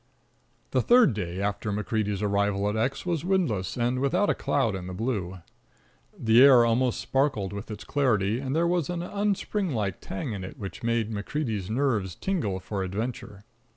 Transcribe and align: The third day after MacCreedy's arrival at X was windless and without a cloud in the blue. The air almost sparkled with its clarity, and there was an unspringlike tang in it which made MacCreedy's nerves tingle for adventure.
The 0.71 0.81
third 0.81 1.13
day 1.13 1.39
after 1.39 1.71
MacCreedy's 1.71 2.23
arrival 2.23 2.67
at 2.67 2.75
X 2.75 3.05
was 3.05 3.23
windless 3.23 3.77
and 3.77 3.99
without 3.99 4.31
a 4.31 4.33
cloud 4.33 4.73
in 4.73 4.87
the 4.87 4.95
blue. 4.95 5.37
The 6.17 6.41
air 6.41 6.65
almost 6.65 6.99
sparkled 6.99 7.53
with 7.53 7.69
its 7.69 7.83
clarity, 7.83 8.39
and 8.39 8.55
there 8.55 8.65
was 8.67 8.89
an 8.89 9.01
unspringlike 9.03 9.99
tang 10.01 10.31
in 10.33 10.43
it 10.43 10.57
which 10.57 10.81
made 10.81 11.11
MacCreedy's 11.13 11.69
nerves 11.69 12.15
tingle 12.15 12.59
for 12.59 12.81
adventure. 12.83 13.43